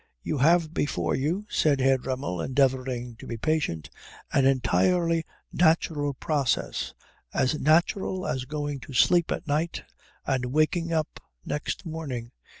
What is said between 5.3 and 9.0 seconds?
natural process, as natural as going to